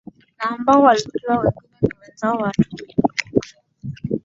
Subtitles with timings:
[0.39, 2.95] na ambao walijua wengine ni wazao wa Waturuki